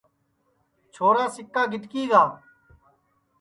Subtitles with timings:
[0.93, 2.23] چھورا سِکا گِٹکِی گا